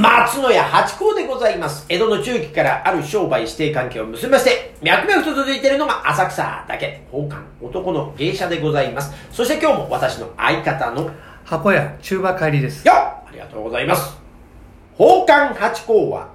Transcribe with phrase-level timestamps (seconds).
[0.00, 1.84] 松野屋八甲でございます。
[1.90, 9.12] 江戸の中期からある商売指定関係を結びまして、脈々と続いているのが浅草だけ、宝冠男の芸者でございます。
[9.30, 11.10] そして今日も私の相方の、
[11.44, 12.86] 箱屋中馬帰りです。
[12.86, 14.16] よありがとうございます。
[14.96, 16.30] 宝冠八甲は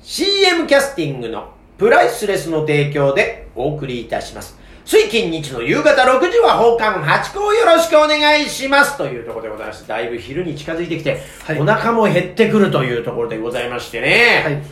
[0.00, 4.58] CM キャスティングのプライスレスの提供でお送りいたします。
[4.84, 14.42] 水金日の夕方6時は宝冠八甲よろしくお願いしますというところでございまして、だいぶ昼に近づいてきて、はいお腹も減ってくるというところでございましてね。
[14.44, 14.62] はい。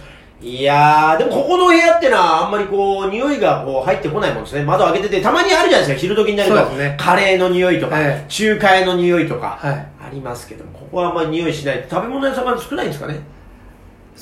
[0.41, 4.63] いやー、でもここの部屋ってのはあんまりこう、匂いがこう入ってこないもんですね。
[4.65, 6.57] 窓開けてて、たまにあるじゃないですか、昼時になると。
[6.57, 9.75] そうですねカレーの匂いとか、ええ中華屋の匂いとか、はい
[10.09, 11.87] ありますけども、ここはあんまり匂いしない。
[11.91, 13.21] 食べ物屋さんが少ないんですかね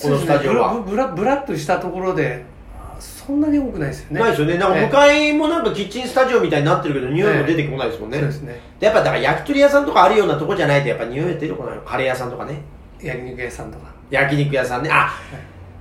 [0.03, 2.56] このスタジオはブラブラブラっとしたところで、あ
[3.27, 4.21] そんなに多くないですよね。
[4.21, 4.59] ないですよね。
[4.59, 8.19] なんかええ向かいもなんかキッチンスタジオみたいになってるけど、匂いも出てこないですもんね。
[8.19, 8.61] そうですね。
[8.79, 11.83] でやっぱだから焼き鳥屋さんとかあるようなとこじゃないと、やっぱ匂い出てこないの。
[11.83, 12.61] カレー屋さんとかね。
[13.01, 13.93] 焼肉屋さんとか。
[14.11, 14.91] 焼肉屋さんね。
[14.93, 15.11] あ、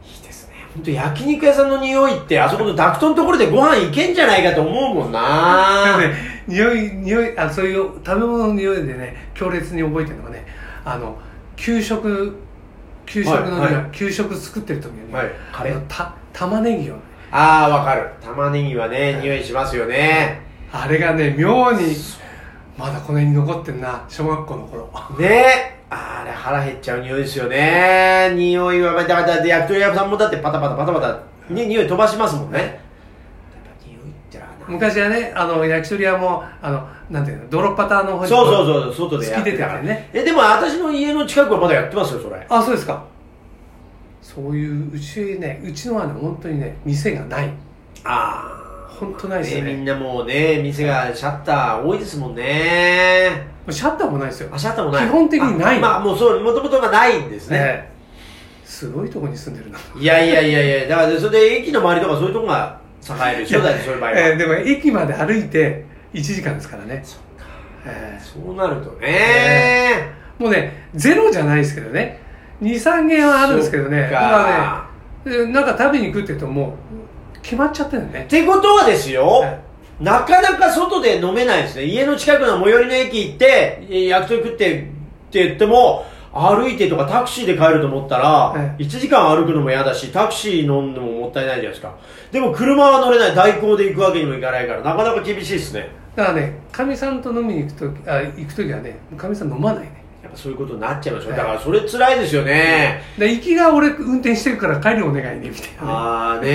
[0.03, 0.53] いいですね。
[0.73, 6.13] 本当焼肉屋さんの匂いって、あそこのダクトのところでご飯いけんじゃないかと思うもんなね、
[6.47, 10.45] 匂い、匂い、あ、そういう食べ物の匂いでね、強烈に覚えてるのがね、
[10.83, 11.17] あの、
[11.55, 12.35] 給食、
[13.05, 15.77] 給食のはいはい給食作ってる時にね、はいカレー？
[15.77, 17.01] あのた、玉ねぎをね、
[17.37, 18.11] ああ、わかる。
[18.23, 20.41] 玉ねぎはね、匂いしますよね。
[20.71, 21.93] あれがね、妙に、
[22.77, 24.89] まだこの辺に残ってんな、小学校の頃。
[25.19, 28.31] ねあれ腹減っちゃう匂いですよね。
[28.35, 32.79] 匂いは、だから、焼き鳥屋さんもだってパタパタパタパタ、ね、匂い飛ばしますもんね。
[34.65, 40.09] 昔はね、あの、焼き鳥屋も、あの、なんていうの、泥パターの方にそうそうそう、外でやってたからてね。
[40.13, 42.47] え、でも私の家の近くはまだやってますよ、それ。
[42.49, 43.03] あ、そうですか。
[44.25, 47.53] そういう、うちね、うちのはね、本当にね、店がない。
[48.03, 48.55] ああ。
[48.99, 53.47] 本当ないですよねみんなもうね、店がシャッター多いですもんね。
[53.69, 54.49] シャッターもないですよ。
[54.51, 55.07] あ、シャッターもない。
[55.07, 57.59] 基本的にないあまあ、もうそう、もともとがないんですね。
[57.59, 57.91] ね
[58.63, 59.77] すごいとこに住んでるな。
[59.95, 64.17] いやいやいやいや、だからそれで駅の周りとかそういうとこが栄えるでしょ、だってそういう場合は。
[64.17, 67.01] えーでも駅まで歩いて1時間ですからね。
[67.03, 67.45] そっか
[67.85, 72.24] えそうなるとね、ーもうね、ゼロじゃないですけどね。
[72.65, 74.01] 2、3軒はあるんですけどね。
[74.01, 74.89] そっかだか
[75.25, 76.75] らね、でなんか食べに行くって言うとも
[77.35, 78.27] う決まっちゃってるよねっ。
[78.27, 79.59] てことはですよ、はい
[79.99, 81.85] なかなか外で飲めないですね。
[81.85, 84.83] 家の近くの最寄りの駅行って、え焼き鳥食ってっ
[85.31, 91.95] て言っても、歩いてとかタクシーで帰ると思ったら、はい1時間歩くのも嫌だし、タクシー飲んでももったいないじゃないですか。
[92.33, 95.87] でも車は乗れない、代行で行くわけにもいかないから、なかなか厳しいですね。
[96.17, 99.87] だからね、かみさんと飲みに行くとき、あ行くときはね、かみさん飲まない
[100.35, 101.29] そういうことになっちゃいますよ。
[101.31, 103.01] はいだからそれ辛いですよね。
[103.17, 105.89] で、行きが俺運転してるから帰るお願いね、みたいなね。
[105.91, 106.47] ああね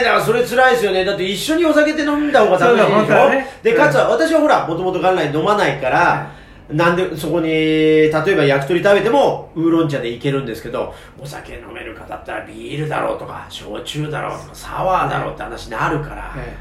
[0.00, 1.04] え、だからそれ辛いですよね。
[1.04, 6.30] だって一緒にお酒で飲んだ方が楽しいでしょねで、うんかつは私はほら、もともと元来飲まないから、
[6.68, 16.56] なんでそこに、例えば焼き鳥食べても、ウーロン茶でいけるんですけど、お酒飲める方だったらビールだろうとか、焼酎だろうとか、サワーだろうって話になるから、え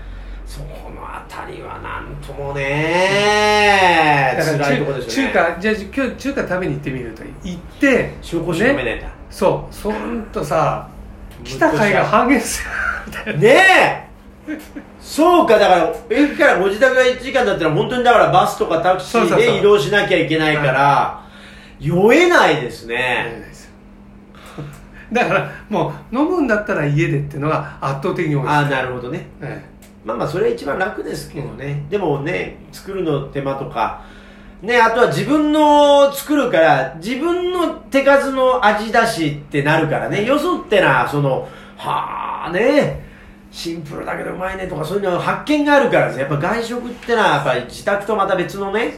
[0.45, 5.33] そこのあたりはなんともね、だから辛いところですよね。
[5.33, 9.07] 中華、じゃあ今日中華食べに行ってみると行って、塩コショウ飲めないんだ。
[9.29, 10.87] そう、そんとさ、
[11.43, 12.63] 来た甲斐が半減す
[13.25, 13.37] る。
[13.39, 14.09] ね
[14.47, 14.57] え
[14.99, 21.23] そうか、だから、駅からご自宅が1時間だったら、本当にだからバスとかタクシーで移動しなきゃいけないから、
[21.79, 23.43] 酔えないですね。
[25.11, 29.27] だからもう飲むんだったら家でっていうのが圧倒的に多いですああ、なるほどね。
[29.41, 29.61] え
[30.05, 31.85] まあまあ、それは一番楽ですけどね。
[31.89, 34.03] でもね、作るの手間とか、
[34.61, 41.47] ね、あとは自分の作るから、自分の手数の味だしってなるからね、よそってな、その、
[41.77, 43.03] はあね、
[43.53, 48.95] シンプルだけどうまいねとかそういうの発見があるからですやっぱ外食ってのはやっぱり自宅とまた別のね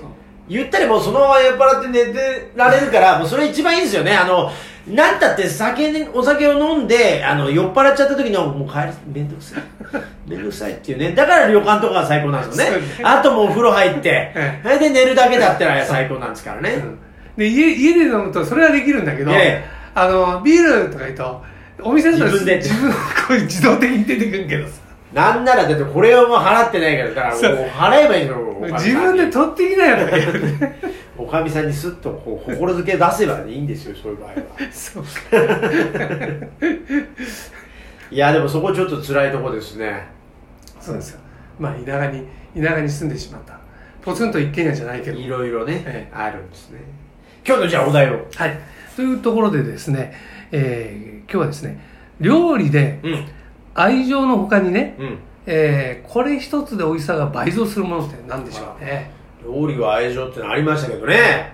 [0.47, 4.16] そう言ったりもうそのまま酔っ払って寝てられるから、もうそれ一番いいですよね。
[4.16, 4.51] あの、
[4.88, 9.63] なんたって酒に、お酒を飲んで、あの、酔っ払っちゃった時の、もう帰り、めんどくさい。
[10.29, 11.13] めんどくさいっていうね。
[11.13, 12.81] だから旅館とかが最高なんですよね。
[13.03, 16.73] あともうお風呂入ってえ、それで寝るだけだったら最高なんですからね。
[16.75, 17.00] うん
[17.38, 21.43] で家家で飲むとそれはできるんだけど、ええあのビールとか言うと
[21.81, 22.97] お店だと自分で自分こ
[23.31, 24.73] う自動的に出てくるけどさ
[25.14, 30.79] なんならだってこれをもう払ってないから、だからもう払えばいいの自分で取ってきなよね
[31.17, 34.35] おかみさんにスッとこう、心づけ出せばいいんですよ、そういう場合は。
[34.72, 35.09] そうか
[38.12, 40.08] いや、でもそこちょっと辛いとこですね。
[40.79, 41.20] そうですよ
[41.59, 43.59] まあ田舎に田舎に住んでしまった
[44.02, 46.82] ポツンと一軒家じゃないけどいろいろね、ええあるんですね。
[47.47, 48.26] 今日のじゃあお題を。
[48.35, 48.59] はい
[48.96, 50.14] というところでですね、
[50.52, 51.84] えー今日はですね
[52.22, 53.26] 料理でうん。
[53.73, 55.18] 愛情の他にね、うん。
[55.46, 59.12] えーこれ一つで美味しさが倍増するものって何でしょうね？
[59.44, 61.53] 料理は愛情ってのありましたけどね。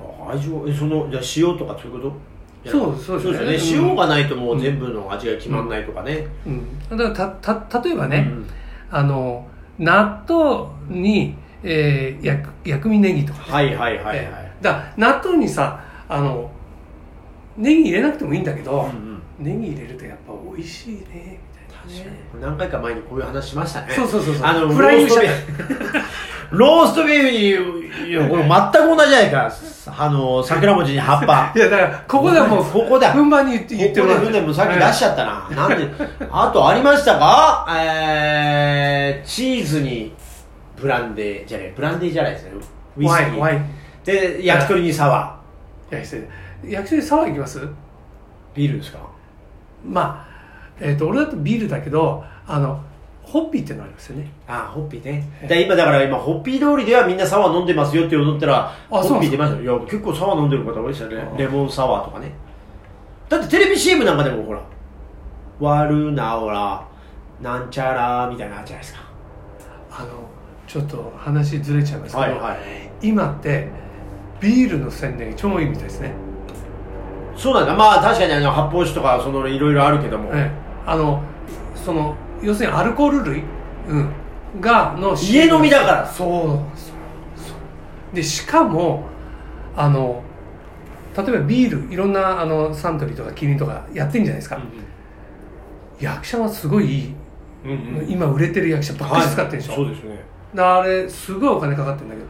[0.00, 2.70] あ愛情、え、その、じゃあ塩とかそういうこと？
[2.70, 8.46] そうそうそうでですね、塩がないともう全部の味が決まんないとかね、うん、だからたた例えばね、うん。
[8.90, 9.46] あの
[9.78, 14.64] 納豆に、えー、薬薬味ネギとか、はいはいはいはい、えー。
[14.64, 16.50] だ納豆にさあの
[17.56, 19.22] ネギ入れなくてもいいんだけど、うんうん。
[19.38, 21.38] ネギ入れるとやっぱ美味しいねみたいなね
[22.40, 23.92] 何回か前にこういう話しましたね。
[23.94, 24.46] そうそうそうそう。
[24.46, 25.34] あのフライングしちゃっ
[26.50, 29.52] ローストビーフにいやこれ全く同じじゃないか。
[29.98, 31.52] あの桜餅に葉っぱ。
[31.56, 33.12] いやだからここではもうここだ。
[33.12, 35.88] 順番に言って言ってここでもさっき出しちゃったな、なんで
[36.30, 37.66] あとありましたか？
[37.70, 40.12] えー、チーズに
[40.76, 42.52] ブランデーじゃないブランデーじゃないですね
[42.96, 43.64] ウイスキーワインワイン
[44.04, 45.36] で焼き鳥にサワ
[45.90, 46.24] 焼き鳥
[46.72, 47.58] 焼き鳥サワーいきます？
[47.60, 47.68] ー
[48.54, 48.98] ビールですか？
[49.84, 50.35] まあ
[50.80, 52.82] えっ、と俺だとビールだけどあの
[53.26, 54.30] ホッピーってのありますよね。
[54.46, 55.24] あホッピーね。
[55.48, 59.78] で今だから今ホッピー通りではみんなサワー飲んでますよって思ったらホッピー出ましたよ。
[59.78, 61.16] いや結構サワー飲んでる方多いですよね。
[61.18, 62.32] あレモンサワーとかね。
[63.28, 64.62] だってテレビ CM なんかでもほら
[65.58, 66.86] 「ワルナオラ
[67.42, 69.00] なんちゃら」みたいなのあるじゃないですか。
[69.90, 70.08] あの
[70.68, 72.58] ちょっと話ずれちゃいますけど、はいはい。
[73.02, 73.68] 今って
[74.40, 76.12] ビールの宣伝が超いいみたいですね、
[77.36, 77.74] そうなんだ。
[77.74, 81.22] まあ確かにあの発泡酒とかそのいろいろあるけども、ええあの
[81.74, 83.42] その要するにアルコール類、
[83.88, 84.10] うん、
[84.60, 86.06] がの家飲みだから。
[86.06, 86.60] そ
[88.12, 88.14] う。
[88.14, 89.04] でしかも
[89.76, 90.22] あの
[91.16, 94.58] 例えばビールいろんなあのサントリーとかキリンとかやってるんじゃないですか、
[95.98, 97.14] 役者はすごいいい、
[97.64, 97.98] うんうん。
[97.98, 99.84] うん今売れてる役者ばっかり使ってるでしょ、はい。
[99.84, 100.24] そうですね。
[100.56, 102.28] あれすごいお金かかってるんだけど、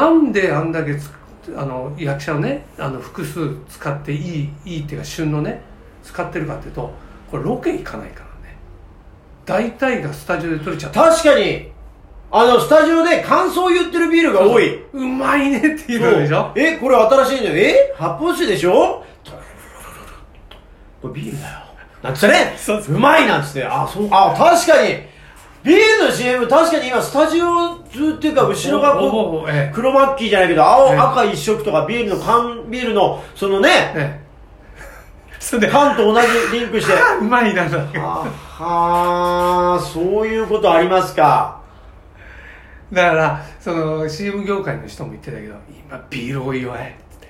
[0.00, 1.10] なんであんだけつ
[1.56, 5.62] あの役者をねあの複数使っていいいいっていうか旬のね
[6.02, 6.90] 使ってるかっていうと
[7.30, 8.56] これロケ行かないからね。
[9.44, 11.70] 大体がスタジオで撮れちゃった確かに。
[12.30, 14.84] あのスタジオで感想を言ってるビールが多い。
[14.92, 14.98] う。
[14.98, 16.52] まいねっていうのでしょ？
[16.56, 17.94] えこれ新しいのえ？
[17.96, 19.02] 発泡酒でしょ？
[21.00, 21.58] これビールだよ。
[22.02, 22.54] なんつってね？
[22.58, 23.64] そうまいなんつって。
[23.64, 24.08] あそう。
[24.10, 25.08] あ確かに。
[25.64, 30.98] ビールの CM 確かに今スタジオ中っていうか後ろがこう黒マッキーじゃないけど青、ええ。
[30.98, 34.27] 赤一色とかビールの缶ビールのそのねええ
[35.38, 36.26] それで缶と同じ
[36.58, 36.92] リンクして。
[37.20, 41.58] うまいなはーそういうことありますか。
[42.92, 45.54] だからその CM 業界の人も言ってたけど
[45.90, 46.84] 今ビール多いわいっ
[47.20, 47.28] て。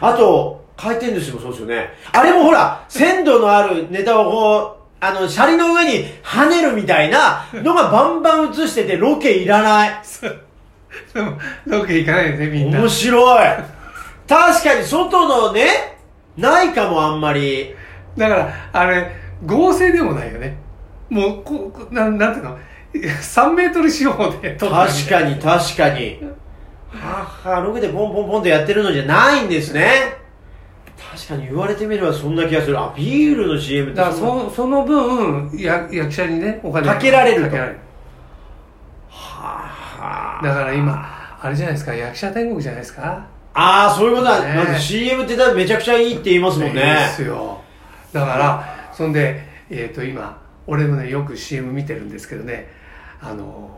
[0.00, 1.90] あと、回転寿司もそうですよね。
[2.12, 10.02] あれもほら、鮮度のあるネタをこう、あの、シャリの上に跳ねるみたいなのがバンバン映してて、ロケいらない。
[11.66, 12.80] ロケ行かないよねみんな。
[12.80, 13.48] 面白い。
[14.28, 15.95] 確かに外のね、
[16.36, 17.74] ないかもあんまり。
[18.16, 19.12] だからあれ
[19.44, 20.56] 合成でもないよね
[21.10, 22.58] もうここなんなんていうの
[22.94, 26.20] ？3メートル四方で撮ったみ確かに確かに。
[26.90, 30.16] はっは、ロケでポンポンポンとやってるのじゃないんですね。
[31.14, 32.78] 確かに言われてみればそんな気がする。
[32.78, 37.78] あ、ビールの CM ってだからそその分や役者にねお金かけられるとかけられる
[39.08, 43.26] はあだから今あれじゃないですか役者天国じゃないですか
[43.58, 44.44] ああ、そういうことだ。
[44.44, 46.82] ねまず CM ってめちゃくちゃいいって言いますもんね。
[46.82, 47.62] ですよ
[48.12, 52.68] だからそんでえっ、と今俺もねよく CM 見てるんですけどね
[53.20, 53.70] あの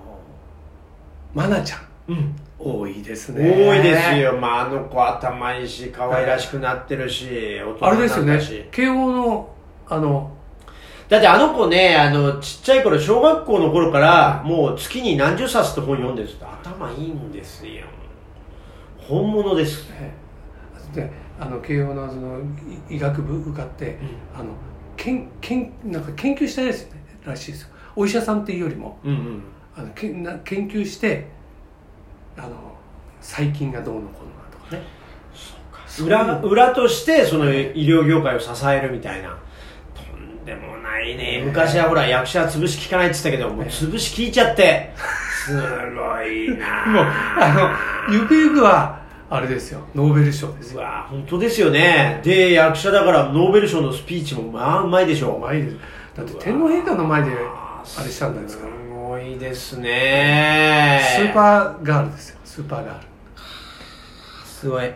[1.33, 2.37] マナちゃんうん。
[2.59, 4.37] 多いですね多いですよ。
[4.37, 9.55] まあ、あの子頭いいし、可愛らしくなってるし、大人あれですよね慶応の
[9.87, 10.33] あの
[11.09, 17.87] だってあの子ね、あの、ちっちゃい頃、小学校の頃から、もう月に何十冊って本読んでるんです頭いいんですよ。
[19.09, 19.89] 本物です。
[19.93, 20.13] え
[20.95, 21.11] で
[21.41, 22.41] あの慶応のその
[22.89, 23.99] い医学部受かって、
[24.35, 24.53] あの
[24.97, 29.43] けんけんなんか研究したいですよねらしいですよお医者さんっていうよりもうんうん。
[29.77, 31.27] あのけんな研究して
[32.37, 32.77] あの
[33.21, 34.99] 細菌がどうのこうのとかね
[36.01, 39.39] 裏、裏として、その医療業界を支えるみたいな。
[39.95, 41.43] とんでもないね。
[41.45, 44.93] 昔はほら、役者は潰し効かないって言ってたけど、もう潰し効いちゃって。
[45.49, 46.85] すごいな。
[46.93, 47.07] もう
[47.41, 47.77] あ
[48.09, 48.99] のゆくゆくは
[49.31, 49.81] あれですよ。
[49.95, 50.81] ノーベル賞ですよ。
[50.81, 52.21] うわ本当ですよね。
[52.23, 55.41] で役者だからノーベル賞のスピーチもまあうまいでしょう。
[55.41, 55.77] まいです。
[56.15, 58.73] だって天皇陛下の前であれしたんですから。
[58.73, 61.01] すごいですね。
[61.17, 62.39] スーパーガールですよ。
[62.45, 63.07] スーパーガール。
[64.45, 64.91] すごい。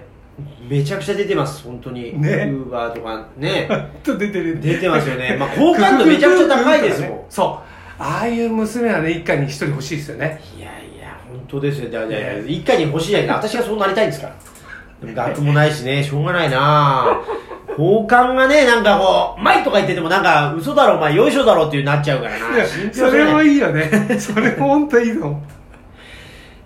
[0.68, 2.21] めちゃくちゃ出てます本当に。
[2.21, 2.50] ね。
[2.52, 3.68] ウーバーとかね。
[4.02, 4.61] と出てる。
[4.61, 5.37] 出てますよね。
[5.38, 7.21] まあ好感度めちゃくちゃ高いですもん。
[7.28, 10.40] そうああいう娘はね一家に一人欲しいですよね。
[10.56, 11.90] いやいや本当ですよ。
[11.90, 14.34] じゃあじゃあ一家に欲しいやん私がそうなりたいんですから。
[15.00, 17.20] でも学もないしねしょうがないな。
[17.76, 23.90] 好感がねなんかこう「うまい」とか言っててもなんか嘘だろお前よいしょだろっていうなっちゃうからいやなそれもいいよね。
[24.20, 25.42] それも本当いいの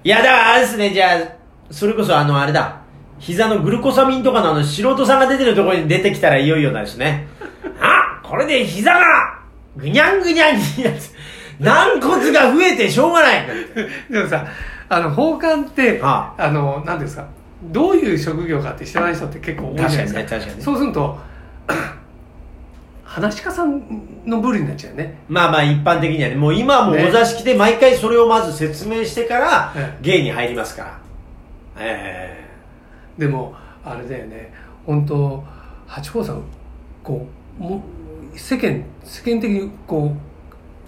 [0.06, 1.18] いや、だからあれですね、じゃあ、
[1.68, 2.76] それこそあの、あれだ、
[3.18, 7.26] 膝のグルコサミンとかのあの素人さんが出てるところに出てきたらいよいよなんですね。
[7.80, 9.00] あこれで膝が
[9.76, 11.00] ぐにゃんぐにゃんになって、
[11.60, 13.46] 軟骨が増えてしょうがない。
[14.10, 14.46] でもさ
[14.88, 16.50] あの奉還ってああ。
[16.50, 17.26] の何ですか
[17.64, 20.20] どういう職業かって知らない人って結構多いじゃないですか。
[20.20, 21.18] 確かにねそうすると
[23.04, 23.82] 話し家さん
[24.26, 25.18] の部類になっちゃうよね。
[25.28, 30.04] まあまあ一般的にはね、もう今はもお座敷で毎回それをまず説明してからええ。
[30.04, 30.98] 芸に入りますから。
[31.78, 32.44] え
[33.18, 34.52] でもあれだよね。
[34.84, 35.42] 本当
[35.86, 36.42] 八方さん
[37.02, 37.26] こ
[37.58, 37.82] うも
[38.34, 40.25] う世間世間的にこう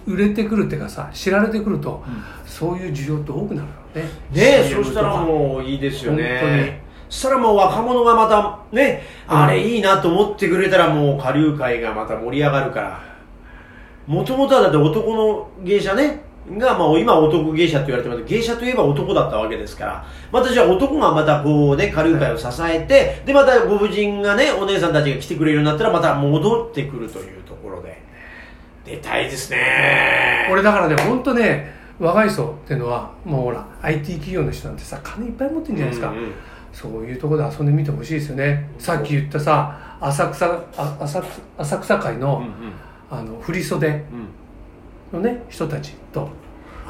[0.08, 2.02] 売れてくるっていうかさ知られてくると、
[2.46, 6.82] そういう需要って多くなるよねえねそしたらもういいですよ本当にね。
[7.08, 13.08] そしたらもう若者がまたね、うんあれいいなと思ってくれたらもう下流会がまた盛り上がるから。
[14.06, 16.22] もともとはだって男の芸者ね、
[16.56, 20.06] が、まあ今は男芸者って言われてますけど芸者といえば男だったわけですから。
[20.32, 28.07] またじゃあ男がまたこうね、下流会を支えて、でまたご婦人がね、お姉さんたちが来てくれるようになったらまた戻ってくるというところで。
[28.88, 30.48] 出たいですね。
[30.50, 36.32] 俺だからね本当ね若い層っていうのはもうほら IT 企業の人なんてさ金いっぱい持ってるんじゃないですか、うんうん
[36.70, 38.68] そういうところで遊んでみてほしいですよね。
[38.78, 42.72] さっき言ったさ浅草あ浅草浅草会の,、うんうん。
[43.10, 43.88] あの振袖
[45.12, 46.28] うんのね人たちと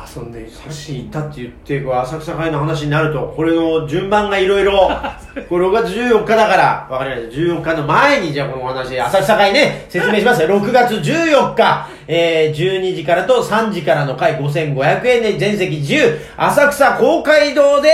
[0.07, 4.91] 遊んでほしい行ったって言って浅草会の話になるとこれの順番がいろいろ
[5.49, 7.37] これ6月14日だからわかりました。
[7.37, 10.49] 14日の前にじゃあこのお話浅草会ね説明しますよ。
[10.49, 16.19] 6月14日、えー、12時からと3時からの会5500円で全席自由。
[16.37, 17.91] 浅草公会堂で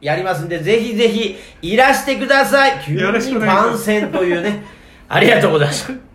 [0.00, 2.72] やりますんでぜひぜひいらしてください。
[2.84, 4.64] 急に番宣というね。
[5.08, 6.05] ありがとうございました